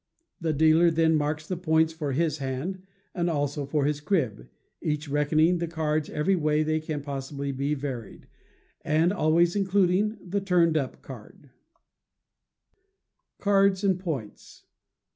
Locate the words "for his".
1.93-2.39, 3.67-4.01